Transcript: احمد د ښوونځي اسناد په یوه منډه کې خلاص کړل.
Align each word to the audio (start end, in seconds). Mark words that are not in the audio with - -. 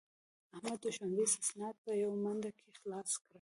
احمد 0.55 0.77
د 0.83 0.85
ښوونځي 0.95 1.25
اسناد 1.41 1.75
په 1.83 1.91
یوه 2.01 2.17
منډه 2.23 2.51
کې 2.59 2.67
خلاص 2.79 3.11
کړل. 3.19 3.25